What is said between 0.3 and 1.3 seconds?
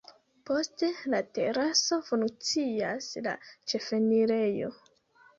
Post la